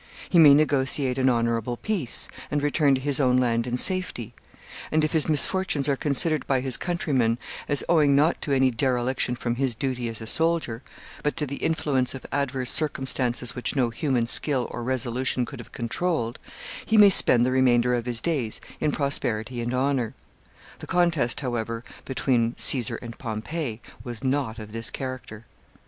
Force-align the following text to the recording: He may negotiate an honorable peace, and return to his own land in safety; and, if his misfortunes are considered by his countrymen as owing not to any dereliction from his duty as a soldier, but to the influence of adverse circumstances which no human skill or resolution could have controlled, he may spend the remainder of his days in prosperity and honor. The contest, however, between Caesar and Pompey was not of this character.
He 0.29 0.39
may 0.39 0.55
negotiate 0.55 1.19
an 1.19 1.29
honorable 1.29 1.77
peace, 1.77 2.27
and 2.49 2.63
return 2.63 2.95
to 2.95 3.01
his 3.01 3.19
own 3.19 3.37
land 3.37 3.67
in 3.67 3.77
safety; 3.77 4.33
and, 4.91 5.03
if 5.03 5.11
his 5.11 5.29
misfortunes 5.29 5.87
are 5.87 5.95
considered 5.95 6.47
by 6.47 6.59
his 6.61 6.75
countrymen 6.75 7.37
as 7.69 7.83
owing 7.87 8.15
not 8.15 8.41
to 8.41 8.51
any 8.51 8.71
dereliction 8.71 9.35
from 9.35 9.57
his 9.57 9.75
duty 9.75 10.09
as 10.09 10.19
a 10.19 10.25
soldier, 10.25 10.81
but 11.21 11.37
to 11.37 11.45
the 11.45 11.57
influence 11.57 12.15
of 12.15 12.25
adverse 12.31 12.71
circumstances 12.71 13.53
which 13.53 13.75
no 13.75 13.91
human 13.91 14.25
skill 14.25 14.65
or 14.71 14.81
resolution 14.83 15.45
could 15.45 15.59
have 15.59 15.71
controlled, 15.71 16.39
he 16.83 16.97
may 16.97 17.11
spend 17.11 17.45
the 17.45 17.51
remainder 17.51 17.93
of 17.93 18.07
his 18.07 18.21
days 18.21 18.59
in 18.79 18.91
prosperity 18.91 19.61
and 19.61 19.71
honor. 19.71 20.15
The 20.79 20.87
contest, 20.87 21.41
however, 21.41 21.83
between 22.05 22.55
Caesar 22.57 22.95
and 23.03 23.15
Pompey 23.19 23.81
was 24.03 24.23
not 24.23 24.57
of 24.57 24.71
this 24.71 24.89
character. 24.89 25.45